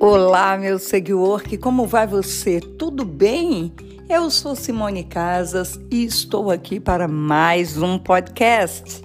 Olá, 0.00 0.56
meu 0.56 0.78
seguidor, 0.78 1.42
que 1.42 1.58
como 1.58 1.84
vai 1.84 2.06
você? 2.06 2.60
Tudo 2.60 3.04
bem? 3.04 3.72
Eu 4.08 4.30
sou 4.30 4.54
Simone 4.54 5.02
Casas 5.02 5.76
e 5.90 6.04
estou 6.04 6.52
aqui 6.52 6.78
para 6.78 7.08
mais 7.08 7.76
um 7.76 7.98
podcast. 7.98 9.02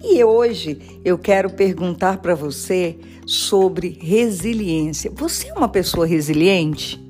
E 0.00 0.22
hoje 0.22 1.00
eu 1.04 1.18
quero 1.18 1.50
perguntar 1.50 2.18
para 2.18 2.36
você 2.36 2.96
sobre 3.26 3.98
resiliência. 4.00 5.10
Você 5.16 5.48
é 5.48 5.52
uma 5.52 5.68
pessoa 5.68 6.06
resiliente? 6.06 7.04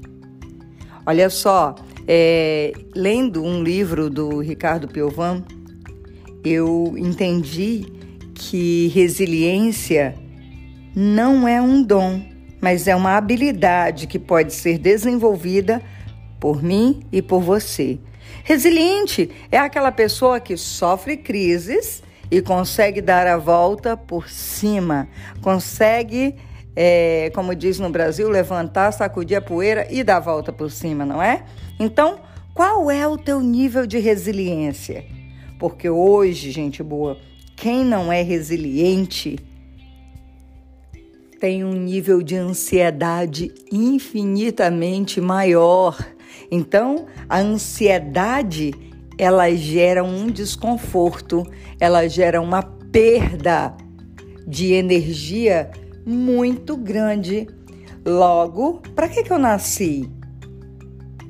Olha 1.04 1.28
só, 1.28 1.74
é, 2.08 2.72
lendo 2.94 3.44
um 3.44 3.62
livro 3.62 4.08
do 4.08 4.38
Ricardo 4.38 4.88
Piovan, 4.88 5.44
eu 6.42 6.94
entendi 6.96 7.84
que 8.32 8.88
resiliência 8.94 10.14
não 10.94 11.46
é 11.46 11.60
um 11.60 11.82
dom 11.82 12.35
mas 12.60 12.86
é 12.86 12.94
uma 12.94 13.16
habilidade 13.16 14.06
que 14.06 14.18
pode 14.18 14.52
ser 14.52 14.78
desenvolvida 14.78 15.82
por 16.40 16.62
mim 16.62 17.02
e 17.10 17.20
por 17.20 17.40
você. 17.40 17.98
Resiliente 18.44 19.30
é 19.50 19.58
aquela 19.58 19.90
pessoa 19.90 20.38
que 20.38 20.56
sofre 20.56 21.16
crises 21.16 22.02
e 22.30 22.40
consegue 22.40 23.00
dar 23.00 23.26
a 23.26 23.36
volta 23.36 23.96
por 23.96 24.28
cima, 24.28 25.08
consegue, 25.40 26.34
é, 26.74 27.30
como 27.34 27.54
diz 27.54 27.78
no 27.78 27.90
Brasil, 27.90 28.28
levantar, 28.28 28.92
sacudir 28.92 29.36
a 29.36 29.40
poeira 29.40 29.86
e 29.90 30.02
dar 30.02 30.16
a 30.16 30.20
volta 30.20 30.52
por 30.52 30.70
cima, 30.70 31.04
não 31.04 31.22
é? 31.22 31.44
Então, 31.78 32.20
qual 32.54 32.90
é 32.90 33.06
o 33.06 33.18
teu 33.18 33.40
nível 33.40 33.86
de 33.86 33.98
resiliência? 33.98 35.04
Porque 35.58 35.88
hoje, 35.88 36.50
gente 36.50 36.82
boa, 36.82 37.18
quem 37.54 37.84
não 37.84 38.12
é 38.12 38.22
resiliente 38.22 39.38
tem 41.46 41.62
um 41.62 41.72
nível 41.72 42.24
de 42.24 42.34
ansiedade 42.34 43.54
infinitamente 43.70 45.20
maior. 45.20 45.96
Então, 46.50 47.06
a 47.28 47.38
ansiedade 47.38 48.72
ela 49.16 49.48
gera 49.54 50.02
um 50.02 50.26
desconforto, 50.26 51.44
ela 51.78 52.08
gera 52.08 52.40
uma 52.40 52.64
perda 52.64 53.76
de 54.44 54.72
energia 54.72 55.70
muito 56.04 56.76
grande. 56.76 57.46
Logo, 58.04 58.82
para 58.96 59.08
que, 59.08 59.22
que 59.22 59.32
eu 59.32 59.38
nasci? 59.38 60.10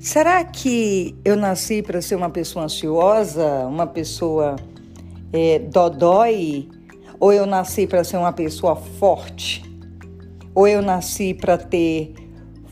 Será 0.01 0.43
que 0.45 1.15
eu 1.27 1.37
nasci 1.37 1.83
para 1.83 2.01
ser 2.01 2.15
uma 2.15 2.31
pessoa 2.31 2.65
ansiosa, 2.65 3.67
uma 3.67 3.87
pessoa 3.87 4.57
é, 5.31 5.59
dodói? 5.59 6.71
Ou 7.21 7.35
eu 7.35 7.45
nasci 7.45 7.87
para 7.87 8.03
ser 8.03 8.17
uma 8.17 8.33
pessoa 8.33 8.77
forte? 8.77 9.66
Ou 10.57 10.67
eu 10.67 10.81
nasci 10.81 11.35
para 11.35 11.59
ter 11.59 12.15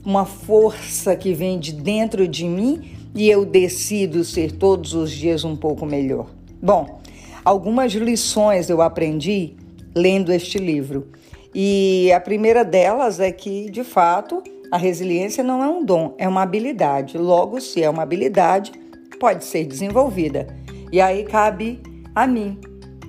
uma 0.03 0.25
força 0.25 1.15
que 1.15 1.35
vem 1.35 1.59
de 1.59 1.75
dentro 1.75 2.27
de 2.27 2.47
mim 2.47 2.97
e 3.15 3.29
eu 3.29 3.45
decido 3.45 4.25
ser 4.25 4.53
todos 4.53 4.95
os 4.95 5.13
dias 5.13 5.45
um 5.45 5.55
pouco 5.55 5.85
melhor? 5.85 6.31
Bom, 6.63 6.99
algumas 7.45 7.93
lições 7.93 8.71
eu 8.71 8.81
aprendi 8.81 9.53
lendo 9.95 10.33
este 10.33 10.57
livro. 10.57 11.09
E 11.55 12.11
a 12.11 12.19
primeira 12.21 12.65
delas 12.65 13.21
é 13.21 13.31
que, 13.31 13.69
de 13.69 13.85
fato, 13.85 14.43
a 14.73 14.79
resiliência 14.79 15.45
não 15.45 15.63
é 15.63 15.69
um 15.69 15.85
dom, 15.85 16.15
é 16.17 16.27
uma 16.27 16.41
habilidade. 16.41 17.19
Logo, 17.19 17.61
se 17.61 17.83
é 17.83 17.91
uma 17.91 18.03
habilidade, 18.03 18.73
pode 19.21 19.45
ser 19.45 19.67
desenvolvida. 19.67 20.47
E 20.91 21.03
aí 21.03 21.23
cabe 21.25 21.83
a 22.15 22.27
mim. 22.27 22.59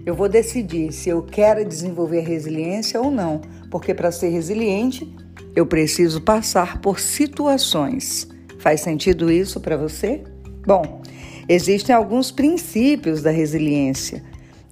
Eu 0.06 0.16
vou 0.16 0.28
decidir 0.28 0.92
se 0.92 1.08
eu 1.08 1.24
quero 1.24 1.64
desenvolver 1.64 2.20
resiliência 2.20 3.02
ou 3.02 3.10
não 3.10 3.40
porque 3.70 3.94
para 3.94 4.12
ser 4.12 4.30
resiliente 4.30 5.14
eu 5.56 5.66
preciso 5.66 6.22
passar 6.22 6.82
por 6.82 7.00
situações. 7.00 8.28
Faz 8.60 8.82
sentido 8.82 9.32
isso 9.32 9.60
para 9.60 9.78
você? 9.78 10.24
Bom, 10.66 11.02
existem 11.48 11.96
alguns 11.96 12.32
princípios 12.32 13.22
da 13.22 13.32
resiliência. 13.32 14.24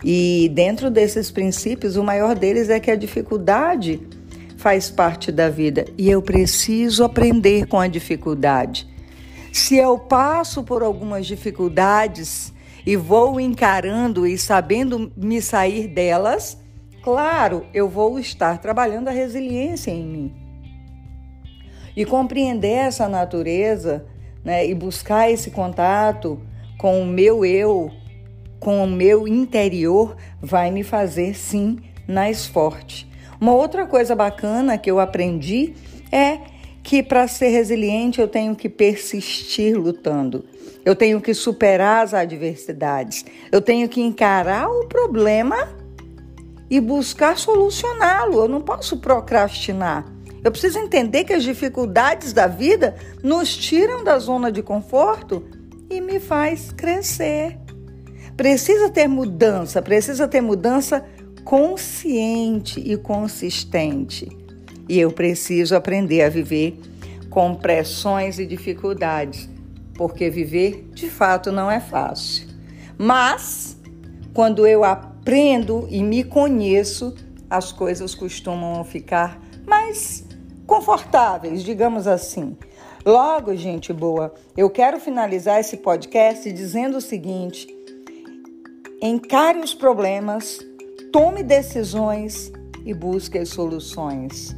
E 0.03 0.51
dentro 0.53 0.91
desses 0.91 1.31
princípios, 1.31 1.95
o 1.95 2.03
maior 2.03 2.35
deles 2.35 2.69
é 2.69 2.79
que 2.79 2.91
a 2.91 2.95
dificuldade 2.95 4.01
faz 4.57 4.89
parte 4.89 5.31
da 5.31 5.49
vida 5.49 5.85
e 5.97 6.09
eu 6.09 6.21
preciso 6.21 7.03
aprender 7.03 7.67
com 7.67 7.79
a 7.79 7.87
dificuldade. 7.87 8.87
Se 9.51 9.75
eu 9.77 9.99
passo 9.99 10.63
por 10.63 10.81
algumas 10.81 11.27
dificuldades 11.27 12.51
e 12.85 12.95
vou 12.95 13.39
encarando 13.39 14.25
e 14.25 14.37
sabendo 14.37 15.11
me 15.15 15.41
sair 15.41 15.87
delas, 15.87 16.57
Claro, 17.03 17.65
eu 17.73 17.89
vou 17.89 18.17
estar 18.17 18.59
trabalhando 18.59 19.09
a 19.09 19.11
resiliência 19.11 19.91
em 19.91 20.05
mim. 20.05 20.33
E 21.97 22.05
compreender 22.05 22.71
essa 22.71 23.09
natureza 23.09 24.05
né, 24.43 24.65
e 24.65 24.73
buscar 24.73 25.29
esse 25.29 25.51
contato 25.51 26.41
com 26.77 27.01
o 27.01 27.05
meu 27.05 27.43
eu, 27.43 27.91
com 28.57 28.81
o 28.81 28.87
meu 28.87 29.27
interior, 29.27 30.15
vai 30.41 30.71
me 30.71 30.81
fazer 30.81 31.35
sim 31.35 31.77
mais 32.07 32.47
forte. 32.47 33.05
Uma 33.39 33.53
outra 33.53 33.85
coisa 33.85 34.15
bacana 34.15 34.77
que 34.77 34.89
eu 34.89 34.97
aprendi 34.97 35.73
é 36.09 36.39
que 36.81 37.03
para 37.03 37.27
ser 37.27 37.49
resiliente 37.49 38.21
eu 38.21 38.29
tenho 38.29 38.55
que 38.55 38.69
persistir 38.69 39.77
lutando. 39.77 40.45
Eu 40.85 40.95
tenho 40.95 41.19
que 41.19 41.33
superar 41.33 42.03
as 42.03 42.13
adversidades. 42.13 43.25
Eu 43.51 43.61
tenho 43.61 43.89
que 43.89 44.01
encarar 44.01 44.69
o 44.69 44.87
problema 44.87 45.82
e 46.73 46.81
buscar 46.81 47.37
solucioná-lo. 47.37 48.39
Eu 48.39 48.47
não 48.47 48.59
posso 48.59 48.97
procrastinar. 48.97 50.11
Eu 50.43 50.51
preciso 50.51 50.79
entender 50.79 51.23
que 51.23 51.31
as 51.31 51.43
dificuldades 51.43 52.33
da 52.33 52.47
vida 52.47 52.95
nos 53.21 53.55
tiram 53.55 54.03
da 54.03 54.17
zona 54.17 54.51
de 54.51 54.63
conforto 54.63 55.43
e 55.87 56.01
me 56.01 56.19
faz 56.19 56.71
crescer. 56.71 57.59
Precisa 58.35 58.89
ter 58.89 59.07
mudança, 59.07 59.83
precisa 59.83 60.27
ter 60.27 60.41
mudança 60.41 61.05
consciente 61.43 62.79
e 62.79 62.97
consistente. 62.97 64.35
E 64.89 64.99
eu 64.99 65.11
preciso 65.11 65.75
aprender 65.75 66.23
a 66.23 66.29
viver 66.29 66.81
com 67.29 67.53
pressões 67.53 68.39
e 68.39 68.47
dificuldades, 68.47 69.47
porque 69.93 70.27
viver 70.27 70.89
de 70.91 71.07
fato 71.07 71.51
não 71.51 71.69
é 71.69 71.79
fácil. 71.79 72.47
Mas 72.97 73.77
quando 74.33 74.65
eu 74.65 74.83
aprendo 74.83 75.12
aprendo 75.23 75.87
e 75.89 76.03
me 76.03 76.21
conheço, 76.21 77.15
as 77.49 77.71
coisas 77.71 78.13
costumam 78.13 78.83
ficar 78.83 79.41
mais 79.65 80.25
confortáveis, 80.67 81.63
digamos 81.63 82.07
assim. 82.07 82.57
Logo, 83.05 83.55
gente 83.55 83.93
boa, 83.93 84.33
eu 84.57 84.69
quero 84.69 84.99
finalizar 84.99 85.61
esse 85.61 85.77
podcast 85.77 86.51
dizendo 86.51 86.97
o 86.97 87.01
seguinte: 87.01 87.67
encare 89.01 89.59
os 89.59 89.73
problemas, 89.73 90.59
tome 91.09 91.41
decisões 91.41 92.51
e 92.85 92.93
busque 92.93 93.37
as 93.37 93.47
soluções. 93.47 94.53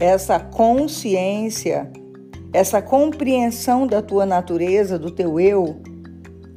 Essa 0.00 0.40
consciência, 0.40 1.90
essa 2.54 2.80
compreensão 2.80 3.86
da 3.86 4.00
tua 4.00 4.24
natureza, 4.24 4.98
do 4.98 5.10
teu 5.10 5.38
eu, 5.38 5.78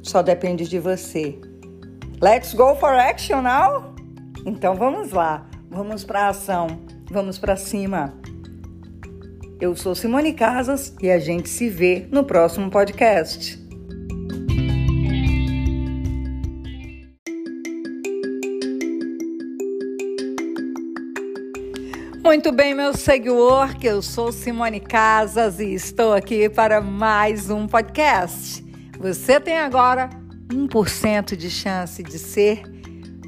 só 0.02 0.22
depende 0.22 0.66
de 0.66 0.78
você. 0.78 1.38
Let's 2.22 2.52
go 2.52 2.76
for 2.76 2.90
action 2.90 3.40
now? 3.40 3.94
Então 4.44 4.74
vamos 4.74 5.10
lá, 5.10 5.46
vamos 5.70 6.04
para 6.04 6.28
ação, 6.28 6.66
vamos 7.10 7.38
para 7.38 7.56
cima. 7.56 8.12
Eu 9.58 9.74
sou 9.74 9.94
Simone 9.94 10.34
Casas 10.34 10.94
e 11.00 11.10
a 11.10 11.18
gente 11.18 11.48
se 11.48 11.70
vê 11.70 12.06
no 12.12 12.22
próximo 12.22 12.70
podcast. 12.70 13.58
Muito 22.22 22.52
bem, 22.52 22.74
meu 22.74 22.92
seguidor, 22.92 23.78
que 23.78 23.86
eu 23.86 24.02
sou 24.02 24.30
Simone 24.30 24.80
Casas 24.80 25.58
e 25.58 25.72
estou 25.72 26.12
aqui 26.12 26.50
para 26.50 26.82
mais 26.82 27.48
um 27.48 27.66
podcast. 27.66 28.62
Você 28.98 29.40
tem 29.40 29.56
agora 29.56 30.19
1% 30.50 31.36
de 31.36 31.48
chance 31.48 32.02
de 32.02 32.18
ser 32.18 32.62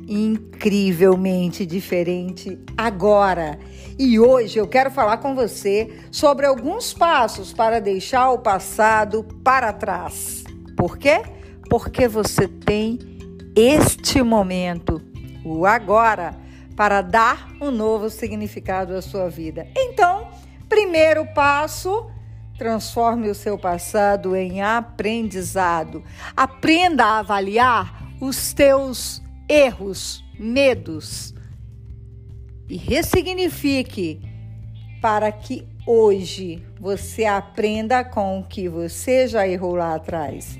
incrivelmente 0.09 1.65
diferente 1.65 2.59
agora. 2.77 3.59
E 3.99 4.19
hoje 4.19 4.59
eu 4.59 4.67
quero 4.67 4.91
falar 4.91 5.19
com 5.19 5.35
você 5.35 6.01
sobre 6.11 6.45
alguns 6.45 6.93
passos 6.93 7.53
para 7.53 7.81
deixar 7.81 8.31
o 8.31 8.39
passado 8.39 9.25
para 9.45 9.73
trás. 9.73 10.45
Por 10.77 10.99
quê? 10.99 11.23
Porque 11.71 12.09
você 12.09 12.49
tem 12.49 12.99
este 13.55 14.23
momento, 14.23 15.01
o 15.45 15.65
agora, 15.65 16.37
para 16.77 17.01
dar 17.01 17.53
um 17.61 17.71
novo 17.71 18.11
significado 18.11 18.95
à 18.95 19.03
sua 19.03 19.29
vida. 19.29 19.69
Então, 19.77 20.29
primeiro 20.69 21.27
passo 21.35 22.11
Transforme 22.63 23.29
o 23.29 23.35
seu 23.35 23.59
passado 23.59 24.37
em 24.37 24.63
aprendizado. 24.63 26.05
Aprenda 26.37 27.05
a 27.05 27.19
avaliar 27.19 28.15
os 28.21 28.53
teus 28.53 29.21
erros, 29.49 30.25
medos 30.39 31.35
e 32.69 32.77
ressignifique 32.77 34.23
para 35.01 35.33
que 35.33 35.67
hoje 35.85 36.65
você 36.79 37.25
aprenda 37.25 38.05
com 38.05 38.39
o 38.39 38.45
que 38.45 38.69
você 38.69 39.27
já 39.27 39.45
errou 39.45 39.75
lá 39.75 39.97
atrás. 39.97 40.57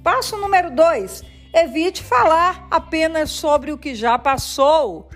Passo 0.00 0.36
número 0.36 0.70
dois: 0.70 1.24
evite 1.52 2.04
falar 2.04 2.68
apenas 2.70 3.30
sobre 3.30 3.72
o 3.72 3.78
que 3.78 3.96
já 3.96 4.16
passou. 4.16 5.08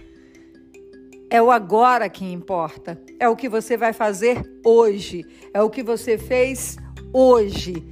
É 1.29 1.43
o 1.43 1.51
agora 1.51 2.09
que 2.09 2.25
importa. 2.25 3.01
É 3.19 3.29
o 3.29 3.35
que 3.35 3.49
você 3.49 3.77
vai 3.77 3.93
fazer 3.93 4.43
hoje. 4.65 5.25
É 5.53 5.61
o 5.61 5.71
que 5.71 5.83
você 5.83 6.17
fez 6.17 6.77
hoje 7.13 7.85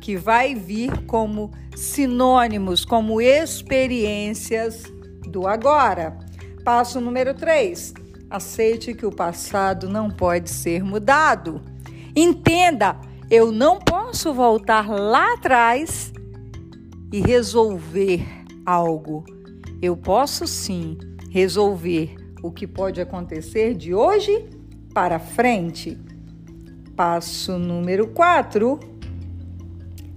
que 0.00 0.16
vai 0.16 0.54
vir 0.54 1.06
como 1.06 1.52
sinônimos, 1.76 2.84
como 2.84 3.20
experiências 3.20 4.82
do 5.28 5.46
agora. 5.46 6.18
Passo 6.64 7.00
número 7.00 7.34
3. 7.34 7.94
Aceite 8.28 8.94
que 8.94 9.06
o 9.06 9.12
passado 9.12 9.88
não 9.88 10.10
pode 10.10 10.50
ser 10.50 10.82
mudado. 10.82 11.62
Entenda, 12.16 12.98
eu 13.30 13.52
não 13.52 13.78
posso 13.78 14.34
voltar 14.34 14.88
lá 14.88 15.34
atrás 15.34 16.12
e 17.12 17.20
resolver 17.20 18.26
algo. 18.66 19.24
Eu 19.80 19.96
posso 19.96 20.46
sim 20.46 20.98
resolver 21.30 22.19
o 22.42 22.50
que 22.50 22.66
pode 22.66 23.00
acontecer 23.00 23.74
de 23.74 23.94
hoje 23.94 24.48
para 24.92 25.18
frente. 25.18 25.98
Passo 26.96 27.58
número 27.58 28.08
4. 28.08 28.78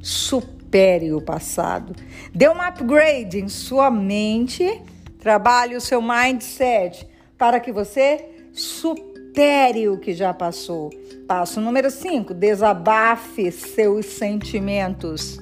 Supere 0.02 1.14
o 1.14 1.22
passado. 1.22 1.96
Dê 2.34 2.50
um 2.50 2.62
upgrade 2.62 3.40
em 3.40 3.48
sua 3.48 3.90
mente, 3.90 4.82
trabalhe 5.20 5.76
o 5.76 5.82
seu 5.82 6.02
mindset 6.02 7.08
para 7.38 7.60
que 7.60 7.72
você 7.72 8.50
supere 8.52 9.88
o 9.88 9.98
que 9.98 10.14
já 10.14 10.34
passou. 10.34 10.90
Passo 11.28 11.62
número 11.62 11.90
5. 11.90 12.34
Desabafe 12.34 13.52
seus 13.52 14.06
sentimentos. 14.06 15.40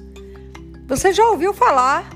Você 0.87 1.13
já 1.13 1.27
ouviu 1.29 1.53
falar 1.53 2.09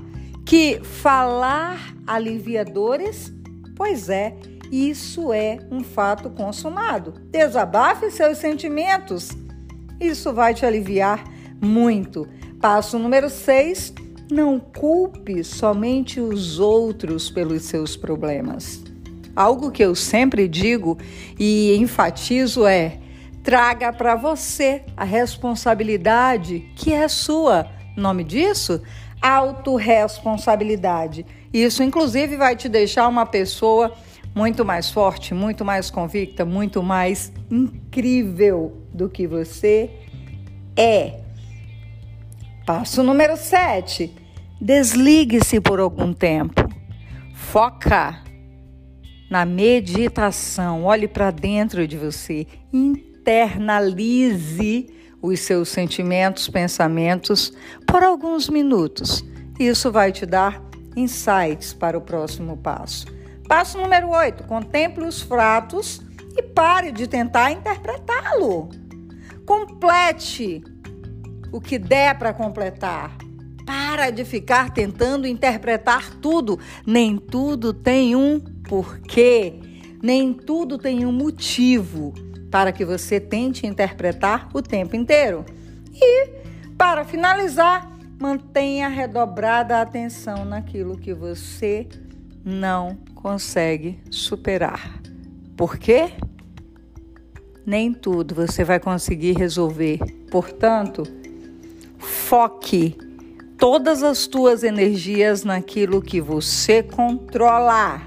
que 0.45 0.79
falar 0.83 1.95
alivia 2.05 2.63
dores? 2.63 3.33
Pois 3.75 4.09
é, 4.09 4.35
isso 4.71 5.31
é 5.31 5.59
um 5.71 5.83
fato 5.83 6.29
consumado. 6.29 7.13
Desabafe 7.31 8.11
seus 8.11 8.37
sentimentos. 8.37 9.29
Isso 9.99 10.33
vai 10.33 10.53
te 10.53 10.65
aliviar 10.65 11.23
muito. 11.61 12.27
Passo 12.59 12.99
número 12.99 13.29
6. 13.29 13.93
Não 14.31 14.59
culpe 14.59 15.43
somente 15.43 16.19
os 16.19 16.59
outros 16.59 17.29
pelos 17.29 17.61
seus 17.63 17.95
problemas. 17.95 18.83
Algo 19.35 19.69
que 19.69 19.83
eu 19.83 19.93
sempre 19.93 20.47
digo 20.47 20.97
e 21.37 21.75
enfatizo 21.75 22.65
é: 22.65 22.97
traga 23.43 23.93
para 23.93 24.15
você 24.15 24.81
a 24.95 25.03
responsabilidade 25.03 26.71
que 26.75 26.93
é 26.93 27.07
sua. 27.07 27.67
Nome 27.95 28.23
disso? 28.23 28.81
Autoresponsabilidade. 29.21 31.23
Isso, 31.53 31.83
inclusive, 31.83 32.35
vai 32.35 32.55
te 32.55 32.67
deixar 32.67 33.07
uma 33.07 33.25
pessoa 33.25 33.93
muito 34.35 34.65
mais 34.65 34.91
forte, 34.91 35.33
muito 35.33 35.63
mais 35.63 35.89
convicta, 35.89 36.43
muito 36.43 36.83
mais 36.83 37.31
incrível 37.49 38.81
do 38.93 39.07
que 39.07 39.25
você 39.25 39.89
é. 40.75 41.21
Passo 42.65 43.01
número 43.01 43.37
7. 43.37 44.13
Desligue-se 44.59 45.61
por 45.61 45.79
algum 45.79 46.11
tempo. 46.11 46.67
Foca 47.33 48.21
na 49.29 49.45
meditação. 49.45 50.83
Olhe 50.83 51.07
para 51.07 51.31
dentro 51.31 51.87
de 51.87 51.97
você. 51.97 52.45
Internalize 52.73 53.85
os 55.21 55.39
seus 55.39 55.69
sentimentos, 55.69 56.49
pensamentos 56.49 57.53
por 57.87 58.03
alguns 58.03 58.49
minutos. 58.49 59.23
Isso 59.57 59.89
vai 59.91 60.11
te 60.11 60.25
dar 60.25 60.61
insights 60.95 61.73
para 61.73 61.97
o 61.97 62.01
próximo 62.01 62.57
passo. 62.57 63.05
Passo 63.47 63.77
número 63.77 64.09
8: 64.09 64.43
contemple 64.45 65.05
os 65.05 65.21
fatos 65.21 66.01
e 66.35 66.41
pare 66.41 66.91
de 66.91 67.07
tentar 67.07 67.51
interpretá-lo. 67.51 68.69
Complete 69.45 70.63
o 71.51 71.61
que 71.61 71.77
der 71.77 72.17
para 72.17 72.33
completar. 72.33 73.15
Para 73.65 74.09
de 74.09 74.25
ficar 74.25 74.71
tentando 74.71 75.27
interpretar 75.27 76.15
tudo. 76.15 76.59
Nem 76.85 77.17
tudo 77.17 77.73
tem 77.73 78.15
um 78.15 78.39
porquê, 78.39 79.59
nem 80.01 80.33
tudo 80.33 80.77
tem 80.77 81.05
um 81.05 81.11
motivo 81.11 82.13
para 82.51 82.71
que 82.71 82.85
você 82.85 83.19
tente 83.19 83.65
interpretar 83.65 84.49
o 84.53 84.61
tempo 84.61 84.95
inteiro. 84.95 85.45
E, 85.93 86.29
para 86.77 87.05
finalizar, 87.05 87.91
mantenha 88.19 88.87
redobrada 88.87 89.77
a 89.77 89.81
atenção 89.81 90.45
naquilo 90.45 90.97
que 90.97 91.13
você 91.13 91.87
não 92.43 92.97
consegue 93.25 93.97
superar. 94.11 95.01
Por 95.57 95.79
quê? 95.79 96.11
Nem 97.65 97.91
tudo 97.91 98.35
você 98.35 98.63
vai 98.63 98.79
conseguir 98.79 99.31
resolver. 99.31 99.97
Portanto, 100.29 101.01
foque 101.97 102.95
todas 103.57 104.03
as 104.03 104.27
tuas 104.27 104.61
energias 104.61 105.43
naquilo 105.43 106.03
que 106.03 106.21
você 106.21 106.83
controla. 106.83 107.99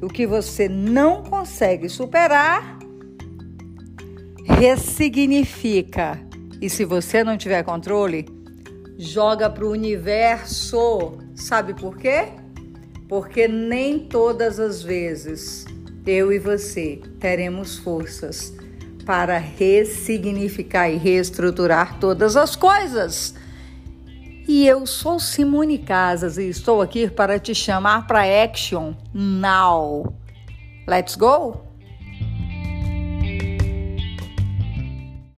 O 0.00 0.06
que 0.06 0.28
você 0.28 0.68
não 0.68 1.24
consegue 1.24 1.88
superar, 1.88 2.78
ressignifica. 4.44 6.20
E 6.60 6.70
se 6.70 6.84
você 6.84 7.24
não 7.24 7.36
tiver 7.36 7.64
controle, 7.64 8.26
joga 8.96 9.50
para 9.50 9.64
o 9.64 9.72
universo. 9.72 11.18
Sabe 11.34 11.74
por 11.74 11.96
quê? 11.96 12.39
Porque 13.10 13.48
nem 13.48 13.98
todas 13.98 14.60
as 14.60 14.84
vezes 14.84 15.66
eu 16.06 16.32
e 16.32 16.38
você 16.38 17.02
teremos 17.18 17.76
forças 17.76 18.54
para 19.04 19.36
ressignificar 19.36 20.88
e 20.88 20.96
reestruturar 20.96 21.98
todas 21.98 22.36
as 22.36 22.54
coisas. 22.54 23.34
E 24.46 24.64
eu 24.64 24.86
sou 24.86 25.18
Simone 25.18 25.78
Casas 25.78 26.38
e 26.38 26.48
estou 26.48 26.80
aqui 26.80 27.10
para 27.10 27.36
te 27.40 27.52
chamar 27.52 28.06
para 28.06 28.22
action 28.44 28.94
now. 29.12 30.14
Let's 30.86 31.16
go! 31.16 31.69